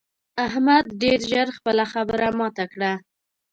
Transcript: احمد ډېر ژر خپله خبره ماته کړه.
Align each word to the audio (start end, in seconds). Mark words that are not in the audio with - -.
احمد 0.47 0.85
ډېر 1.01 1.19
ژر 1.31 1.47
خپله 1.57 1.83
خبره 1.93 2.27
ماته 2.39 2.65
کړه. 2.73 2.91